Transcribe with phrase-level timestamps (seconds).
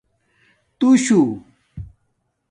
[0.79, 1.21] توشُو